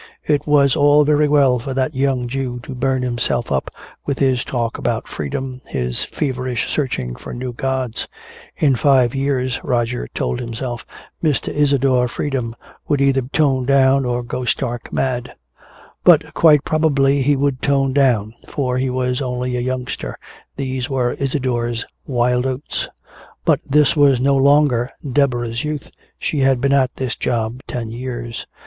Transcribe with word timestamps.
It 0.25 0.47
was 0.47 0.75
all 0.75 1.03
very 1.05 1.27
well 1.27 1.59
for 1.59 1.75
that 1.75 1.93
young 1.93 2.27
Jew 2.27 2.59
to 2.63 2.73
burn 2.73 3.03
himself 3.03 3.51
up 3.51 3.69
with 4.03 4.17
his 4.17 4.43
talk 4.43 4.79
about 4.79 5.07
freedom, 5.07 5.61
his 5.67 6.05
feverish 6.05 6.67
searching 6.71 7.15
for 7.15 7.35
new 7.35 7.53
gods. 7.53 8.07
"In 8.57 8.75
five 8.75 9.13
years," 9.13 9.59
Roger 9.63 10.07
told 10.15 10.39
himself, 10.39 10.87
"Mr. 11.23 11.49
Isadore 11.53 12.07
Freedom 12.07 12.55
will 12.87 12.99
either 12.99 13.21
tone 13.31 13.63
down 13.67 14.03
or 14.03 14.23
go 14.23 14.43
stark 14.43 14.91
mad." 14.91 15.35
But 16.03 16.33
quite 16.33 16.63
probably 16.63 17.21
he 17.21 17.35
would 17.35 17.61
tone 17.61 17.93
down, 17.93 18.33
for 18.47 18.79
he 18.79 18.89
was 18.89 19.21
only 19.21 19.55
a 19.55 19.59
youngster, 19.61 20.17
these 20.55 20.89
were 20.89 21.13
Isadore's 21.19 21.85
wild 22.07 22.47
oats. 22.47 22.87
But 23.45 23.59
this 23.69 23.95
was 23.95 24.19
no 24.19 24.35
longer 24.35 24.89
Deborah's 25.07 25.63
youth, 25.63 25.91
she 26.17 26.39
had 26.39 26.59
been 26.59 26.73
at 26.73 26.95
this 26.95 27.15
job 27.15 27.61
ten 27.67 27.91
years. 27.91 28.47